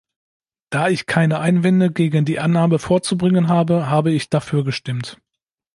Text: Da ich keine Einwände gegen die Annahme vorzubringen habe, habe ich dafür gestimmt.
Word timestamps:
Da 0.71 0.89
ich 0.89 1.05
keine 1.05 1.37
Einwände 1.37 1.91
gegen 1.91 2.25
die 2.25 2.39
Annahme 2.39 2.79
vorzubringen 2.79 3.49
habe, 3.49 3.87
habe 3.87 4.11
ich 4.11 4.31
dafür 4.31 4.63
gestimmt. 4.65 5.21